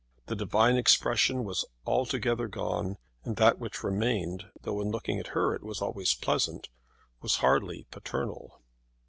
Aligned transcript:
The 0.25 0.35
divine 0.35 0.77
expression 0.77 1.43
was 1.43 1.63
altogether 1.85 2.47
gone, 2.47 2.97
and 3.23 3.35
that 3.35 3.59
which 3.59 3.83
remained, 3.83 4.45
though 4.63 4.81
in 4.81 4.89
looking 4.89 5.19
at 5.19 5.27
her 5.37 5.53
it 5.53 5.61
was 5.61 5.79
always 5.79 6.15
pleasant, 6.15 6.69
was 7.21 7.35
hardly 7.35 7.85
paternal. 7.91 8.61